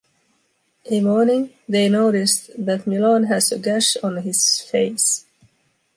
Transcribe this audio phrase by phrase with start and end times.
[0.89, 5.25] A morning, they noticed that Milon has a gash on his face.